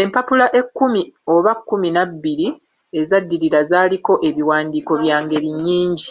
[0.00, 1.00] Empapula ekkumi
[1.34, 2.48] oba kkumi na bbiri
[2.98, 6.08] ezaddirira zaaliko ebiwandiiko bya ngeri nnyingi.